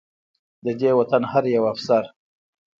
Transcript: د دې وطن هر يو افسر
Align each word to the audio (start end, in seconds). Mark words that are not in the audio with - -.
د 0.65 0.67
دې 0.79 0.91
وطن 0.99 1.23
هر 1.31 1.43
يو 1.55 1.63
افسر 1.73 2.03